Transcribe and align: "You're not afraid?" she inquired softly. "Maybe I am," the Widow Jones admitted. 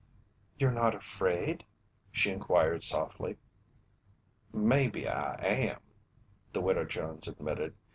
"You're 0.57 0.71
not 0.71 0.95
afraid?" 0.95 1.63
she 2.11 2.31
inquired 2.31 2.83
softly. 2.83 3.37
"Maybe 4.51 5.07
I 5.07 5.35
am," 5.35 5.79
the 6.51 6.61
Widow 6.61 6.85
Jones 6.85 7.27
admitted. 7.27 7.75